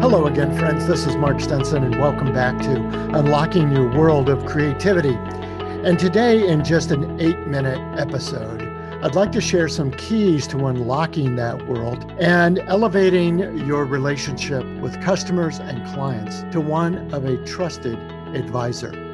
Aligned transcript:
Hello 0.00 0.26
again, 0.26 0.56
friends. 0.56 0.86
This 0.86 1.06
is 1.06 1.14
Mark 1.14 1.42
Stinson, 1.42 1.84
and 1.84 2.00
welcome 2.00 2.32
back 2.32 2.56
to 2.62 2.74
Unlocking 3.18 3.70
Your 3.70 3.94
World 3.94 4.30
of 4.30 4.46
Creativity. 4.46 5.14
And 5.14 5.98
today, 5.98 6.48
in 6.48 6.64
just 6.64 6.90
an 6.90 7.20
eight 7.20 7.46
minute 7.46 7.78
episode, 8.00 8.62
I'd 9.02 9.14
like 9.14 9.30
to 9.32 9.42
share 9.42 9.68
some 9.68 9.90
keys 9.90 10.46
to 10.48 10.66
unlocking 10.68 11.36
that 11.36 11.68
world 11.68 12.10
and 12.18 12.60
elevating 12.60 13.58
your 13.66 13.84
relationship 13.84 14.64
with 14.80 14.98
customers 15.02 15.58
and 15.58 15.84
clients 15.92 16.44
to 16.50 16.62
one 16.62 17.12
of 17.12 17.26
a 17.26 17.36
trusted 17.44 17.98
advisor. 18.34 19.09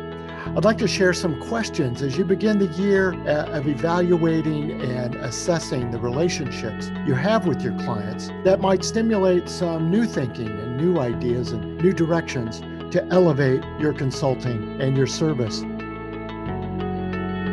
I'd 0.55 0.65
like 0.65 0.79
to 0.79 0.89
share 0.89 1.13
some 1.13 1.39
questions 1.43 2.01
as 2.01 2.17
you 2.17 2.25
begin 2.25 2.59
the 2.59 2.69
year 2.81 3.13
uh, 3.29 3.59
of 3.59 3.67
evaluating 3.69 4.81
and 4.81 5.17
assessing 5.17 5.91
the 5.91 5.99
relationships 5.99 6.91
you 7.05 7.15
have 7.15 7.47
with 7.47 7.61
your 7.61 7.77
clients 7.81 8.29
that 8.45 8.61
might 8.61 8.85
stimulate 8.85 9.49
some 9.49 9.91
new 9.91 10.07
thinking 10.07 10.49
and 10.49 10.77
new 10.77 10.99
ideas 10.99 11.53
and 11.53 11.77
new 11.79 11.93
directions 11.93 12.61
to 12.93 13.05
elevate 13.11 13.63
your 13.79 13.93
consulting 13.93 14.81
and 14.81 14.97
your 14.97 15.07
service. 15.07 15.61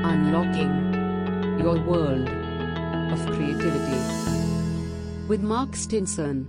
Unlocking 0.05 0.94
your 1.60 1.82
world 1.82 2.30
of 3.12 3.26
creativity 3.35 4.23
with 5.27 5.41
Mark 5.41 5.76
Stinson. 5.76 6.48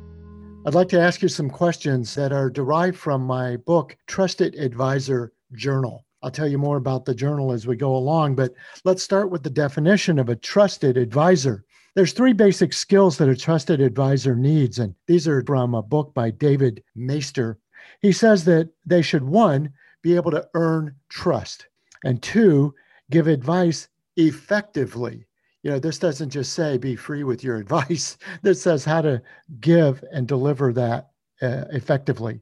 I'd 0.66 0.74
like 0.74 0.88
to 0.90 1.00
ask 1.00 1.20
you 1.22 1.28
some 1.28 1.50
questions 1.50 2.14
that 2.14 2.32
are 2.32 2.50
derived 2.50 2.96
from 2.96 3.22
my 3.22 3.56
book, 3.56 3.96
Trusted 4.06 4.54
Advisor 4.54 5.32
Journal. 5.52 6.03
I'll 6.24 6.30
tell 6.30 6.48
you 6.48 6.56
more 6.56 6.78
about 6.78 7.04
the 7.04 7.14
journal 7.14 7.52
as 7.52 7.66
we 7.66 7.76
go 7.76 7.94
along, 7.94 8.34
but 8.34 8.54
let's 8.84 9.02
start 9.02 9.30
with 9.30 9.42
the 9.42 9.50
definition 9.50 10.18
of 10.18 10.30
a 10.30 10.36
trusted 10.36 10.96
advisor. 10.96 11.66
There's 11.94 12.14
three 12.14 12.32
basic 12.32 12.72
skills 12.72 13.18
that 13.18 13.28
a 13.28 13.36
trusted 13.36 13.82
advisor 13.82 14.34
needs, 14.34 14.78
and 14.78 14.94
these 15.06 15.28
are 15.28 15.44
from 15.44 15.74
a 15.74 15.82
book 15.82 16.14
by 16.14 16.30
David 16.30 16.82
Maister. 16.96 17.58
He 18.00 18.10
says 18.10 18.46
that 18.46 18.70
they 18.86 19.02
should, 19.02 19.22
one, 19.22 19.74
be 20.02 20.16
able 20.16 20.30
to 20.30 20.48
earn 20.54 20.94
trust, 21.10 21.66
and 22.04 22.22
two, 22.22 22.74
give 23.10 23.26
advice 23.26 23.88
effectively. 24.16 25.26
You 25.62 25.72
know, 25.72 25.78
this 25.78 25.98
doesn't 25.98 26.30
just 26.30 26.54
say 26.54 26.78
be 26.78 26.96
free 26.96 27.24
with 27.24 27.44
your 27.44 27.56
advice, 27.58 28.16
this 28.40 28.62
says 28.62 28.82
how 28.82 29.02
to 29.02 29.20
give 29.60 30.02
and 30.10 30.26
deliver 30.26 30.72
that 30.72 31.10
uh, 31.42 31.64
effectively. 31.70 32.40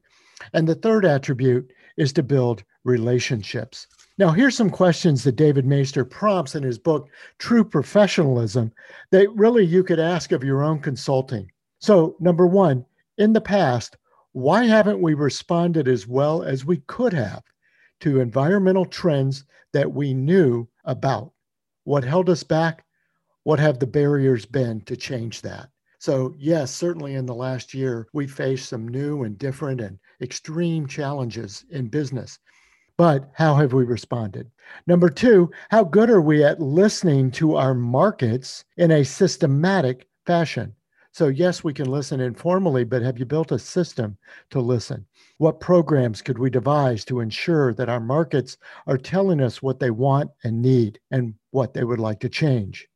And 0.53 0.69
the 0.69 0.75
third 0.75 1.03
attribute 1.03 1.69
is 1.97 2.13
to 2.13 2.23
build 2.23 2.63
relationships. 2.83 3.87
Now, 4.17 4.29
here's 4.29 4.55
some 4.55 4.69
questions 4.69 5.23
that 5.23 5.35
David 5.35 5.65
Maister 5.65 6.05
prompts 6.05 6.53
in 6.53 6.63
his 6.63 6.77
book, 6.77 7.09
True 7.39 7.63
Professionalism, 7.63 8.71
that 9.11 9.33
really 9.33 9.65
you 9.65 9.83
could 9.83 9.99
ask 9.99 10.31
of 10.31 10.43
your 10.43 10.63
own 10.63 10.79
consulting. 10.79 11.51
So, 11.79 12.15
number 12.19 12.45
one, 12.45 12.85
in 13.17 13.33
the 13.33 13.41
past, 13.41 13.97
why 14.33 14.65
haven't 14.65 15.01
we 15.01 15.13
responded 15.13 15.87
as 15.87 16.07
well 16.07 16.43
as 16.43 16.65
we 16.65 16.77
could 16.87 17.13
have 17.13 17.43
to 18.01 18.19
environmental 18.19 18.85
trends 18.85 19.45
that 19.71 19.91
we 19.91 20.13
knew 20.13 20.67
about? 20.85 21.31
What 21.83 22.03
held 22.03 22.29
us 22.29 22.43
back? 22.43 22.85
What 23.43 23.59
have 23.59 23.79
the 23.79 23.87
barriers 23.87 24.45
been 24.45 24.81
to 24.81 24.95
change 24.95 25.41
that? 25.41 25.69
So, 26.03 26.35
yes, 26.37 26.75
certainly 26.75 27.15
in 27.15 27.25
the 27.25 27.33
last 27.33 27.73
year, 27.73 28.09
we 28.11 28.27
faced 28.27 28.67
some 28.67 28.89
new 28.89 29.23
and 29.23 29.37
different 29.37 29.79
and 29.79 29.97
extreme 30.19 30.85
challenges 30.85 31.63
in 31.69 31.87
business. 31.87 32.39
But 32.97 33.31
how 33.33 33.55
have 33.55 33.71
we 33.71 33.85
responded? 33.85 34.51
Number 34.85 35.07
two, 35.07 35.49
how 35.71 35.85
good 35.85 36.09
are 36.09 36.19
we 36.19 36.43
at 36.43 36.59
listening 36.59 37.31
to 37.31 37.55
our 37.55 37.73
markets 37.73 38.65
in 38.75 38.91
a 38.91 39.05
systematic 39.05 40.09
fashion? 40.25 40.75
So, 41.13 41.29
yes, 41.29 41.63
we 41.63 41.73
can 41.73 41.89
listen 41.89 42.19
informally, 42.19 42.83
but 42.83 43.01
have 43.01 43.17
you 43.17 43.25
built 43.25 43.53
a 43.53 43.57
system 43.57 44.17
to 44.49 44.59
listen? 44.59 45.05
What 45.37 45.61
programs 45.61 46.21
could 46.21 46.37
we 46.37 46.49
devise 46.49 47.05
to 47.05 47.21
ensure 47.21 47.73
that 47.75 47.87
our 47.87 48.01
markets 48.01 48.57
are 48.87 48.97
telling 48.97 49.39
us 49.39 49.63
what 49.63 49.79
they 49.79 49.89
want 49.89 50.31
and 50.43 50.61
need 50.61 50.99
and 51.11 51.35
what 51.51 51.73
they 51.73 51.85
would 51.85 52.01
like 52.01 52.19
to 52.19 52.27
change? 52.27 52.89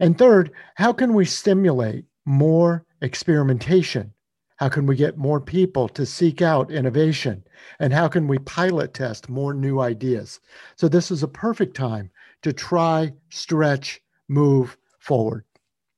And 0.00 0.18
third, 0.18 0.50
how 0.74 0.92
can 0.92 1.14
we 1.14 1.24
stimulate 1.24 2.04
more 2.24 2.84
experimentation? 3.00 4.12
How 4.56 4.68
can 4.68 4.86
we 4.86 4.94
get 4.94 5.18
more 5.18 5.40
people 5.40 5.88
to 5.88 6.06
seek 6.06 6.40
out 6.40 6.70
innovation? 6.70 7.44
And 7.80 7.92
how 7.92 8.08
can 8.08 8.28
we 8.28 8.38
pilot 8.38 8.94
test 8.94 9.28
more 9.28 9.54
new 9.54 9.80
ideas? 9.80 10.40
So, 10.76 10.88
this 10.88 11.10
is 11.10 11.22
a 11.22 11.28
perfect 11.28 11.76
time 11.76 12.10
to 12.42 12.52
try, 12.52 13.12
stretch, 13.30 14.00
move 14.28 14.76
forward. 14.98 15.44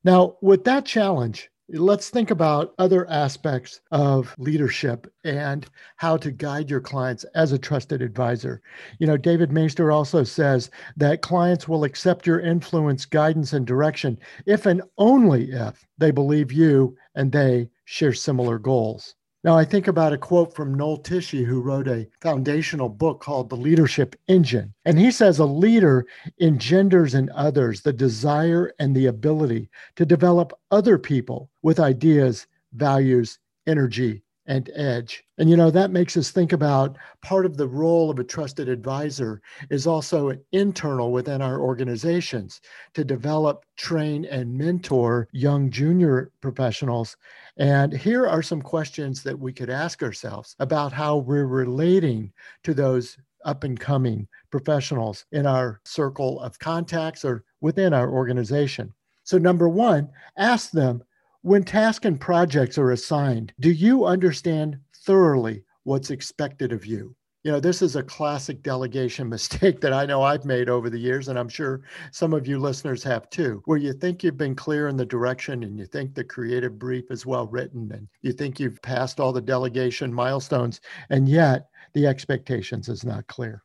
Now, 0.02 0.36
with 0.40 0.64
that 0.64 0.86
challenge, 0.86 1.50
Let's 1.70 2.10
think 2.10 2.30
about 2.30 2.74
other 2.78 3.08
aspects 3.08 3.80
of 3.90 4.34
leadership 4.38 5.10
and 5.24 5.66
how 5.96 6.18
to 6.18 6.30
guide 6.30 6.68
your 6.68 6.82
clients 6.82 7.24
as 7.34 7.52
a 7.52 7.58
trusted 7.58 8.02
advisor. 8.02 8.60
You 8.98 9.06
know, 9.06 9.16
David 9.16 9.50
Maister 9.50 9.90
also 9.90 10.24
says 10.24 10.70
that 10.98 11.22
clients 11.22 11.66
will 11.66 11.84
accept 11.84 12.26
your 12.26 12.40
influence, 12.40 13.06
guidance, 13.06 13.54
and 13.54 13.66
direction 13.66 14.18
if 14.44 14.66
and 14.66 14.82
only 14.98 15.52
if 15.52 15.86
they 15.96 16.10
believe 16.10 16.52
you 16.52 16.96
and 17.14 17.32
they 17.32 17.70
share 17.86 18.12
similar 18.12 18.58
goals. 18.58 19.14
Now, 19.44 19.58
I 19.58 19.66
think 19.66 19.88
about 19.88 20.14
a 20.14 20.18
quote 20.18 20.54
from 20.54 20.72
Noel 20.72 20.96
Tichy, 20.96 21.44
who 21.44 21.60
wrote 21.60 21.86
a 21.86 22.08
foundational 22.22 22.88
book 22.88 23.20
called 23.20 23.50
The 23.50 23.56
Leadership 23.56 24.16
Engine. 24.26 24.72
And 24.86 24.98
he 24.98 25.10
says 25.10 25.38
a 25.38 25.44
leader 25.44 26.06
engenders 26.40 27.12
in 27.12 27.28
others 27.34 27.82
the 27.82 27.92
desire 27.92 28.72
and 28.78 28.96
the 28.96 29.04
ability 29.04 29.68
to 29.96 30.06
develop 30.06 30.58
other 30.70 30.96
people 30.96 31.50
with 31.60 31.78
ideas, 31.78 32.46
values, 32.72 33.38
energy, 33.66 34.22
and 34.46 34.70
edge. 34.74 35.24
And 35.38 35.48
you 35.48 35.56
know, 35.56 35.70
that 35.70 35.90
makes 35.90 36.16
us 36.16 36.30
think 36.30 36.52
about 36.52 36.96
part 37.22 37.46
of 37.46 37.56
the 37.56 37.66
role 37.66 38.10
of 38.10 38.18
a 38.18 38.24
trusted 38.24 38.68
advisor 38.68 39.40
is 39.70 39.86
also 39.86 40.36
internal 40.52 41.12
within 41.12 41.40
our 41.40 41.60
organizations 41.60 42.60
to 42.94 43.04
develop, 43.04 43.64
train, 43.76 44.24
and 44.26 44.56
mentor 44.56 45.28
young 45.32 45.70
junior 45.70 46.30
professionals. 46.40 47.16
And 47.56 47.92
here 47.92 48.26
are 48.26 48.42
some 48.42 48.62
questions 48.62 49.22
that 49.22 49.38
we 49.38 49.52
could 49.52 49.70
ask 49.70 50.02
ourselves 50.02 50.56
about 50.58 50.92
how 50.92 51.16
we're 51.16 51.46
relating 51.46 52.32
to 52.64 52.74
those 52.74 53.16
up 53.44 53.64
and 53.64 53.78
coming 53.78 54.26
professionals 54.50 55.26
in 55.32 55.46
our 55.46 55.80
circle 55.84 56.40
of 56.40 56.58
contacts 56.58 57.24
or 57.24 57.44
within 57.60 57.92
our 57.92 58.10
organization. 58.10 58.92
So, 59.22 59.38
number 59.38 59.68
one, 59.68 60.10
ask 60.36 60.70
them 60.70 61.02
when 61.44 61.62
tasks 61.62 62.06
and 62.06 62.18
projects 62.18 62.78
are 62.78 62.92
assigned, 62.92 63.52
do 63.60 63.70
you 63.70 64.06
understand 64.06 64.78
thoroughly 65.04 65.62
what's 65.82 66.10
expected 66.10 66.72
of 66.72 66.86
you? 66.86 67.14
You 67.42 67.52
know, 67.52 67.60
this 67.60 67.82
is 67.82 67.96
a 67.96 68.02
classic 68.02 68.62
delegation 68.62 69.28
mistake 69.28 69.78
that 69.82 69.92
I 69.92 70.06
know 70.06 70.22
I've 70.22 70.46
made 70.46 70.70
over 70.70 70.88
the 70.88 70.98
years, 70.98 71.28
and 71.28 71.38
I'm 71.38 71.50
sure 71.50 71.82
some 72.12 72.32
of 72.32 72.46
you 72.46 72.58
listeners 72.58 73.02
have 73.02 73.28
too, 73.28 73.60
where 73.66 73.76
you 73.76 73.92
think 73.92 74.24
you've 74.24 74.38
been 74.38 74.54
clear 74.54 74.88
in 74.88 74.96
the 74.96 75.04
direction 75.04 75.64
and 75.64 75.78
you 75.78 75.84
think 75.84 76.14
the 76.14 76.24
creative 76.24 76.78
brief 76.78 77.10
is 77.10 77.26
well 77.26 77.46
written 77.46 77.92
and 77.92 78.08
you 78.22 78.32
think 78.32 78.58
you've 78.58 78.80
passed 78.80 79.20
all 79.20 79.34
the 79.34 79.42
delegation 79.42 80.14
milestones, 80.14 80.80
and 81.10 81.28
yet 81.28 81.66
the 81.92 82.06
expectations 82.06 82.88
is 82.88 83.04
not 83.04 83.26
clear. 83.26 83.62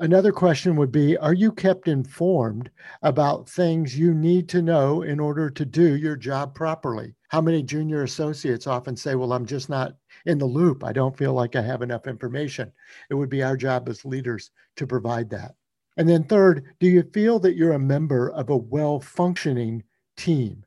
Another 0.00 0.30
question 0.30 0.76
would 0.76 0.92
be 0.92 1.16
Are 1.16 1.34
you 1.34 1.50
kept 1.50 1.88
informed 1.88 2.70
about 3.02 3.48
things 3.48 3.98
you 3.98 4.14
need 4.14 4.48
to 4.50 4.62
know 4.62 5.02
in 5.02 5.18
order 5.18 5.50
to 5.50 5.64
do 5.64 5.96
your 5.96 6.14
job 6.14 6.54
properly? 6.54 7.14
How 7.28 7.40
many 7.40 7.62
junior 7.64 8.04
associates 8.04 8.68
often 8.68 8.96
say, 8.96 9.16
Well, 9.16 9.32
I'm 9.32 9.44
just 9.44 9.68
not 9.68 9.96
in 10.24 10.38
the 10.38 10.46
loop. 10.46 10.84
I 10.84 10.92
don't 10.92 11.16
feel 11.16 11.32
like 11.32 11.56
I 11.56 11.62
have 11.62 11.82
enough 11.82 12.06
information. 12.06 12.72
It 13.10 13.14
would 13.14 13.28
be 13.28 13.42
our 13.42 13.56
job 13.56 13.88
as 13.88 14.04
leaders 14.04 14.50
to 14.76 14.86
provide 14.86 15.30
that. 15.30 15.56
And 15.96 16.08
then, 16.08 16.22
third, 16.22 16.64
do 16.78 16.86
you 16.86 17.02
feel 17.02 17.40
that 17.40 17.56
you're 17.56 17.72
a 17.72 17.78
member 17.78 18.30
of 18.30 18.50
a 18.50 18.56
well 18.56 19.00
functioning 19.00 19.82
team? 20.16 20.64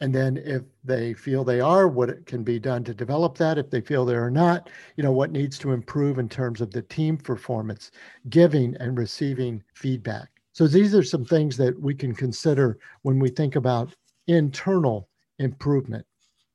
And 0.00 0.14
then 0.14 0.36
if 0.36 0.62
they 0.84 1.12
feel 1.12 1.42
they 1.42 1.60
are, 1.60 1.88
what 1.88 2.24
can 2.26 2.44
be 2.44 2.60
done 2.60 2.84
to 2.84 2.94
develop 2.94 3.36
that? 3.38 3.58
If 3.58 3.70
they 3.70 3.80
feel 3.80 4.04
they 4.04 4.14
are 4.14 4.30
not, 4.30 4.70
you 4.96 5.02
know, 5.02 5.10
what 5.10 5.32
needs 5.32 5.58
to 5.58 5.72
improve 5.72 6.18
in 6.18 6.28
terms 6.28 6.60
of 6.60 6.70
the 6.70 6.82
team 6.82 7.16
performance, 7.16 7.90
giving 8.28 8.76
and 8.76 8.96
receiving 8.96 9.62
feedback. 9.74 10.28
So 10.52 10.68
these 10.68 10.94
are 10.94 11.02
some 11.02 11.24
things 11.24 11.56
that 11.56 11.80
we 11.80 11.94
can 11.94 12.14
consider 12.14 12.78
when 13.02 13.18
we 13.18 13.28
think 13.28 13.56
about 13.56 13.94
internal 14.28 15.08
improvement. 15.38 16.06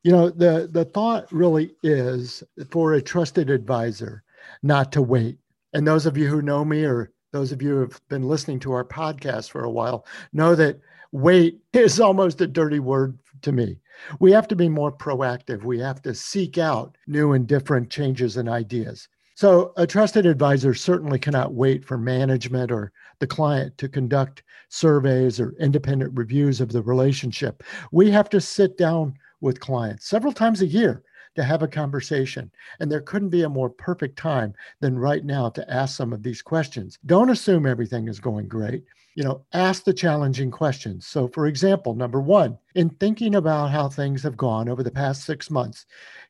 You 0.04 0.12
know, 0.12 0.30
the, 0.30 0.70
the 0.72 0.86
thought 0.86 1.32
really 1.32 1.72
is 1.84 2.44
for 2.70 2.94
a 2.94 3.02
trusted 3.02 3.50
advisor 3.50 4.24
not 4.62 4.92
to 4.94 5.02
wait. 5.02 5.38
And 5.74 5.88
those 5.88 6.06
of 6.06 6.18
you 6.18 6.28
who 6.28 6.42
know 6.42 6.64
me 6.64 6.84
or 6.84 7.12
those 7.32 7.52
of 7.52 7.62
you 7.62 7.70
who 7.70 7.80
have 7.82 8.02
been 8.10 8.24
listening 8.24 8.60
to 8.60 8.74
our 8.74 8.86
podcast 8.86 9.50
for 9.50 9.64
a 9.64 9.70
while 9.70 10.06
know 10.34 10.56
that 10.56 10.80
wait 11.12 11.60
is 11.74 12.00
almost 12.00 12.42
a 12.42 12.48
dirty 12.48 12.80
word 12.80 13.18
to 13.44 13.52
me. 13.52 13.80
We 14.20 14.32
have 14.32 14.48
to 14.50 14.56
be 14.56 14.70
more 14.70 14.92
proactive. 14.92 15.64
We 15.64 15.80
have 15.80 16.02
to 16.02 16.16
seek 16.16 16.58
out 16.58 16.98
new 17.08 17.34
and 17.34 17.48
different 17.48 17.90
changes 17.90 18.38
and 18.38 18.50
ideas. 18.50 19.08
So, 19.36 19.74
a 19.78 19.88
trusted 19.88 20.26
advisor 20.26 20.74
certainly 20.74 21.18
cannot 21.18 21.54
wait 21.54 21.84
for 21.84 21.98
management 21.98 22.72
or 22.72 22.92
the 23.20 23.28
client 23.28 23.78
to 23.80 23.90
conduct 23.90 24.44
surveys 24.70 25.40
or 25.40 25.56
independent 25.60 26.12
reviews 26.16 26.62
of 26.62 26.72
the 26.72 26.84
relationship. 26.84 27.64
We 27.92 28.12
have 28.12 28.30
to 28.30 28.42
sit 28.42 28.78
down 28.78 29.16
with 29.42 29.60
clients 29.60 30.08
several 30.08 30.34
times 30.34 30.62
a 30.62 30.68
year 30.68 31.04
to 31.36 31.44
have 31.44 31.64
a 31.64 31.68
conversation. 31.68 32.52
And 32.80 32.92
there 32.92 33.02
couldn't 33.02 33.30
be 33.30 33.44
a 33.44 33.50
more 33.50 33.70
perfect 33.70 34.18
time 34.18 34.54
than 34.80 34.98
right 34.98 35.24
now 35.24 35.50
to 35.50 35.72
ask 35.72 35.96
some 35.98 36.14
of 36.14 36.24
these 36.24 36.42
questions. 36.42 37.00
Don't 37.06 37.30
assume 37.30 37.66
everything 37.66 38.08
is 38.08 38.20
going 38.20 38.48
great. 38.48 38.84
You 39.16 39.24
know, 39.24 39.46
ask 39.54 39.84
the 39.84 39.94
challenging 39.94 40.50
questions. 40.50 41.06
So, 41.06 41.28
for 41.28 41.46
example, 41.46 41.94
number 41.94 42.20
one, 42.20 42.58
in 42.76 42.90
thinking 42.90 43.36
about 43.36 43.70
how 43.70 43.88
things 43.88 44.24
have 44.24 44.38
gone 44.38 44.68
over 44.68 44.82
the 44.82 44.92
past 44.92 45.24
six 45.24 45.52
months, 45.52 45.86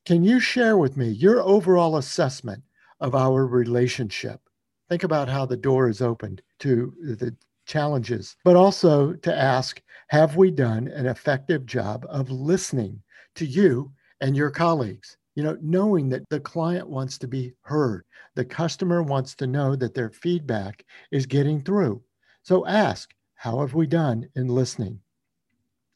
can 0.06 0.24
you 0.24 0.40
share 0.40 0.78
with 0.78 0.98
me 0.98 1.10
your 1.10 1.42
overall 1.42 1.98
assessment 1.98 2.62
of 3.00 3.16
our 3.16 3.46
relationship? 3.46 4.42
Think 4.90 5.04
about 5.04 5.30
how 5.30 5.46
the 5.46 5.58
door 5.58 5.88
is 5.88 6.02
opened 6.02 6.42
to 6.60 6.94
the 7.02 7.36
challenges, 7.66 8.36
but 8.44 8.58
also 8.58 9.14
to 9.14 9.34
ask 9.34 9.82
Have 10.08 10.36
we 10.36 10.52
done 10.52 10.90
an 10.90 11.06
effective 11.06 11.66
job 11.66 12.06
of 12.10 12.30
listening 12.30 13.02
to 13.36 13.46
you 13.46 13.92
and 14.22 14.36
your 14.36 14.52
colleagues? 14.52 15.18
You 15.36 15.44
know, 15.44 15.58
knowing 15.62 16.10
that 16.10 16.28
the 16.30 16.40
client 16.40 16.88
wants 16.88 17.18
to 17.20 17.28
be 17.28 17.54
heard, 17.62 18.04
the 18.36 18.46
customer 18.46 19.02
wants 19.02 19.36
to 19.36 19.48
know 19.48 19.76
that 19.76 19.94
their 19.94 20.12
feedback 20.12 20.86
is 21.12 21.26
getting 21.26 21.62
through. 21.62 22.04
So 22.44 22.66
ask, 22.68 23.14
How 23.36 23.60
have 23.62 23.74
we 23.74 23.88
done 23.88 24.30
in 24.36 24.48
listening? 24.48 25.00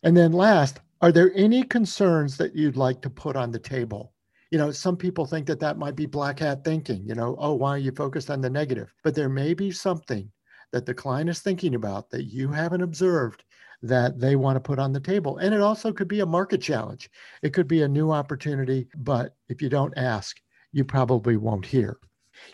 And 0.03 0.15
then 0.15 0.31
last, 0.31 0.79
are 1.01 1.11
there 1.11 1.31
any 1.35 1.63
concerns 1.63 2.37
that 2.37 2.55
you'd 2.55 2.77
like 2.77 3.01
to 3.01 3.09
put 3.09 3.35
on 3.35 3.51
the 3.51 3.59
table? 3.59 4.13
You 4.51 4.57
know, 4.57 4.71
some 4.71 4.97
people 4.97 5.25
think 5.25 5.45
that 5.47 5.59
that 5.59 5.77
might 5.77 5.95
be 5.95 6.05
black 6.05 6.39
hat 6.39 6.63
thinking, 6.63 7.05
you 7.05 7.13
know, 7.13 7.35
oh, 7.37 7.53
why 7.53 7.71
are 7.71 7.77
you 7.77 7.91
focused 7.91 8.31
on 8.31 8.41
the 8.41 8.49
negative? 8.49 8.93
But 9.03 9.13
there 9.13 9.29
may 9.29 9.53
be 9.53 9.71
something 9.71 10.31
that 10.71 10.85
the 10.85 10.93
client 10.93 11.29
is 11.29 11.39
thinking 11.39 11.75
about 11.75 12.09
that 12.09 12.25
you 12.25 12.49
haven't 12.49 12.81
observed 12.81 13.43
that 13.81 14.19
they 14.19 14.35
want 14.35 14.55
to 14.55 14.59
put 14.59 14.79
on 14.79 14.91
the 14.91 14.99
table. 14.99 15.37
And 15.37 15.53
it 15.53 15.61
also 15.61 15.91
could 15.91 16.07
be 16.07 16.21
a 16.21 16.25
market 16.25 16.61
challenge. 16.61 17.09
It 17.43 17.53
could 17.53 17.67
be 17.67 17.83
a 17.83 17.87
new 17.87 18.11
opportunity, 18.11 18.87
but 18.97 19.35
if 19.49 19.61
you 19.61 19.69
don't 19.69 19.97
ask, 19.97 20.37
you 20.71 20.83
probably 20.83 21.37
won't 21.37 21.65
hear. 21.65 21.97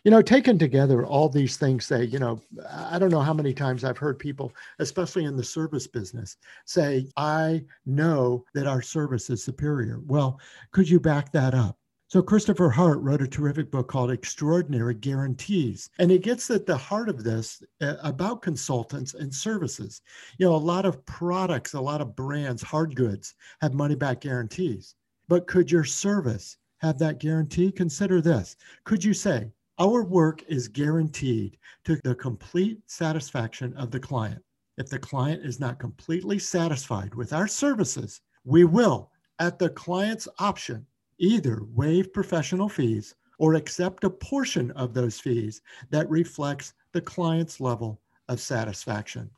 You 0.03 0.11
know, 0.11 0.21
taken 0.21 0.57
together, 0.57 1.05
all 1.05 1.27
these 1.27 1.57
things 1.57 1.85
say, 1.85 2.05
you 2.05 2.19
know, 2.19 2.41
I 2.69 2.99
don't 2.99 3.11
know 3.11 3.19
how 3.19 3.33
many 3.33 3.53
times 3.53 3.83
I've 3.83 3.97
heard 3.97 4.17
people, 4.17 4.53
especially 4.79 5.25
in 5.25 5.35
the 5.35 5.43
service 5.43 5.87
business, 5.87 6.37
say, 6.65 7.09
I 7.17 7.63
know 7.85 8.45
that 8.53 8.67
our 8.67 8.81
service 8.81 9.29
is 9.29 9.43
superior. 9.43 9.99
Well, 10.05 10.39
could 10.71 10.89
you 10.89 10.99
back 10.99 11.31
that 11.33 11.53
up? 11.53 11.77
So, 12.13 12.21
Christopher 12.21 12.69
Hart 12.69 12.99
wrote 12.99 13.23
a 13.23 13.27
terrific 13.27 13.71
book 13.71 13.87
called 13.87 14.11
Extraordinary 14.11 14.93
Guarantees. 14.93 15.89
And 15.97 16.11
he 16.11 16.19
gets 16.19 16.51
at 16.51 16.67
the 16.67 16.77
heart 16.77 17.09
of 17.09 17.23
this 17.23 17.63
uh, 17.81 17.95
about 18.03 18.43
consultants 18.43 19.15
and 19.15 19.33
services. 19.33 20.03
You 20.37 20.45
know, 20.45 20.55
a 20.55 20.57
lot 20.57 20.85
of 20.85 21.03
products, 21.07 21.73
a 21.73 21.81
lot 21.81 22.01
of 22.01 22.15
brands, 22.15 22.61
hard 22.61 22.95
goods 22.95 23.33
have 23.61 23.73
money 23.73 23.95
back 23.95 24.21
guarantees. 24.21 24.93
But 25.27 25.47
could 25.47 25.71
your 25.71 25.85
service 25.85 26.57
have 26.81 26.99
that 26.99 27.17
guarantee? 27.17 27.71
Consider 27.71 28.21
this. 28.21 28.57
Could 28.83 29.03
you 29.03 29.15
say, 29.15 29.51
our 29.79 30.03
work 30.03 30.43
is 30.47 30.67
guaranteed 30.67 31.57
to 31.85 31.99
the 32.03 32.13
complete 32.13 32.79
satisfaction 32.85 33.73
of 33.75 33.89
the 33.89 33.99
client. 33.99 34.43
If 34.77 34.87
the 34.87 34.99
client 34.99 35.43
is 35.43 35.59
not 35.59 35.79
completely 35.79 36.37
satisfied 36.37 37.15
with 37.15 37.33
our 37.33 37.47
services, 37.47 38.21
we 38.43 38.65
will, 38.65 39.09
at 39.39 39.57
the 39.57 39.71
client's 39.71 40.27
option, 40.37 40.85
either 41.17 41.61
waive 41.73 42.13
professional 42.13 42.69
fees 42.69 43.15
or 43.37 43.55
accept 43.55 44.03
a 44.03 44.09
portion 44.09 44.71
of 44.71 44.93
those 44.93 45.19
fees 45.19 45.61
that 45.89 46.09
reflects 46.09 46.73
the 46.91 47.01
client's 47.01 47.59
level 47.59 47.99
of 48.29 48.39
satisfaction. 48.39 49.29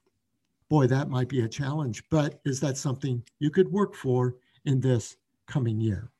Boy, 0.70 0.88
that 0.88 1.10
might 1.10 1.30
be 1.30 1.42
a 1.42 1.50
challenge, 1.50 2.04
but 2.10 2.40
is 2.46 2.60
that 2.60 2.78
something 2.78 3.24
you 3.40 3.50
could 3.50 3.72
work 3.72 3.96
for 3.96 4.36
in 4.66 4.80
this 4.80 5.18
coming 5.48 5.80
year? 5.80 6.12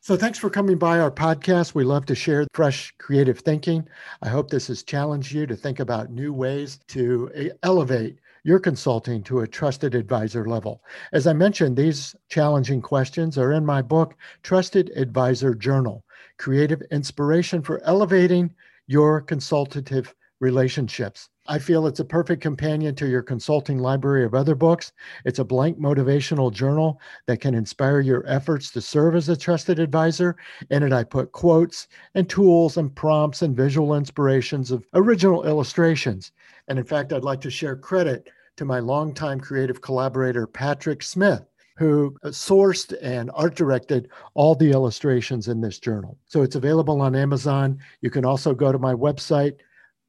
So, 0.00 0.16
thanks 0.16 0.36
for 0.36 0.50
coming 0.50 0.78
by 0.78 0.98
our 0.98 1.12
podcast. 1.12 1.76
We 1.76 1.84
love 1.84 2.06
to 2.06 2.16
share 2.16 2.44
fresh 2.54 2.92
creative 2.98 3.38
thinking. 3.38 3.88
I 4.20 4.28
hope 4.28 4.50
this 4.50 4.66
has 4.66 4.82
challenged 4.82 5.32
you 5.32 5.46
to 5.46 5.54
think 5.54 5.78
about 5.78 6.10
new 6.10 6.32
ways 6.32 6.80
to 6.88 7.52
elevate 7.62 8.18
your 8.44 8.58
consulting 8.58 9.22
to 9.22 9.40
a 9.40 9.46
trusted 9.46 9.94
advisor 9.94 10.44
level. 10.46 10.82
As 11.12 11.26
I 11.26 11.32
mentioned, 11.32 11.76
these 11.76 12.16
challenging 12.28 12.82
questions 12.82 13.38
are 13.38 13.52
in 13.52 13.64
my 13.64 13.82
book, 13.82 14.16
Trusted 14.42 14.90
Advisor 14.96 15.54
Journal 15.54 16.04
Creative 16.38 16.82
Inspiration 16.90 17.62
for 17.62 17.80
Elevating 17.84 18.52
Your 18.86 19.20
Consultative 19.20 20.14
Relationships. 20.40 21.28
I 21.46 21.58
feel 21.58 21.86
it's 21.86 22.00
a 22.00 22.04
perfect 22.04 22.40
companion 22.40 22.94
to 22.96 23.08
your 23.08 23.22
consulting 23.22 23.78
library 23.78 24.24
of 24.24 24.34
other 24.34 24.54
books. 24.54 24.92
It's 25.24 25.40
a 25.40 25.44
blank 25.44 25.78
motivational 25.78 26.52
journal 26.52 27.00
that 27.26 27.40
can 27.40 27.54
inspire 27.54 28.00
your 28.00 28.24
efforts 28.28 28.70
to 28.72 28.80
serve 28.80 29.16
as 29.16 29.28
a 29.28 29.36
trusted 29.36 29.80
advisor. 29.80 30.36
In 30.70 30.84
it, 30.84 30.92
I 30.92 31.02
put 31.02 31.32
quotes 31.32 31.88
and 32.14 32.28
tools 32.28 32.76
and 32.76 32.94
prompts 32.94 33.42
and 33.42 33.56
visual 33.56 33.94
inspirations 33.94 34.70
of 34.70 34.86
original 34.94 35.44
illustrations. 35.44 36.30
And 36.68 36.78
in 36.78 36.84
fact, 36.84 37.12
I'd 37.12 37.24
like 37.24 37.40
to 37.42 37.50
share 37.50 37.76
credit 37.76 38.28
to 38.56 38.64
my 38.64 38.78
longtime 38.78 39.40
creative 39.40 39.80
collaborator, 39.80 40.46
Patrick 40.46 41.02
Smith, 41.02 41.42
who 41.76 42.16
sourced 42.26 42.94
and 43.02 43.30
art 43.34 43.54
directed 43.54 44.08
all 44.34 44.54
the 44.54 44.70
illustrations 44.70 45.48
in 45.48 45.60
this 45.60 45.78
journal. 45.78 46.18
So 46.26 46.42
it's 46.42 46.56
available 46.56 47.00
on 47.00 47.16
Amazon. 47.16 47.78
You 48.02 48.10
can 48.10 48.24
also 48.24 48.54
go 48.54 48.70
to 48.70 48.78
my 48.78 48.94
website, 48.94 49.56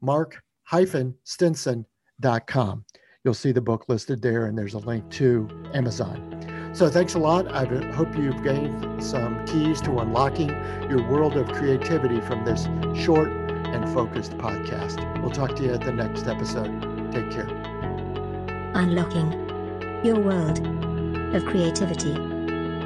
Mark 0.01 0.44
stinson.com. 1.23 1.85
You'll 3.23 3.33
see 3.33 3.51
the 3.53 3.61
book 3.61 3.85
listed 3.88 4.21
there, 4.21 4.47
and 4.47 4.57
there's 4.57 4.73
a 4.73 4.79
link 4.79 5.09
to 5.11 5.47
Amazon. 5.73 6.71
So 6.73 6.89
thanks 6.89 7.13
a 7.13 7.19
lot. 7.19 7.47
I 7.53 7.65
hope 7.94 8.17
you've 8.17 8.44
gained 8.44 9.03
some 9.03 9.45
keys 9.45 9.79
to 9.81 9.99
unlocking 9.99 10.49
your 10.89 11.07
world 11.09 11.38
of 11.38 11.47
creativity 11.53 12.19
from 12.21 12.44
this 12.44 12.67
short 13.06 13.31
and 13.65 13.94
focused 13.94 14.38
podcast. 14.38 15.21
We'll 15.21 15.31
talk 15.31 15.56
to 15.56 15.63
you 15.63 15.74
at 15.74 15.81
the 15.81 15.92
next 15.92 16.27
episode. 16.27 16.71
Take 17.12 17.31
care. 17.31 17.48
Unlocking 18.75 19.31
your 20.04 20.19
world 20.19 20.60
of 21.36 21.45
creativity 21.45 22.13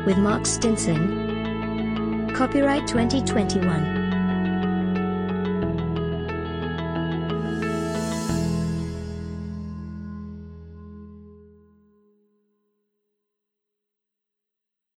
with 0.06 0.18
Mark 0.18 0.46
Stinson. 0.46 2.34
Copyright 2.34 2.88
2021. 2.88 4.07